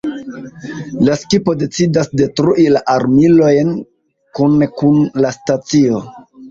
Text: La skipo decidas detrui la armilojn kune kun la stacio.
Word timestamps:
La 1.09 1.17
skipo 1.23 1.55
decidas 1.65 2.09
detrui 2.23 2.67
la 2.79 2.83
armilojn 2.97 3.73
kune 4.41 4.75
kun 4.83 5.03
la 5.25 5.39
stacio. 5.43 6.07